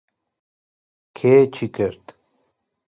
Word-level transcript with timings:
کێ 1.17 1.35
چی 1.53 1.67
کرد؟ 1.75 2.05